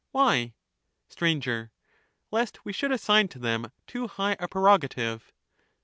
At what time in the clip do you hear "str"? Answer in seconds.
1.09-1.25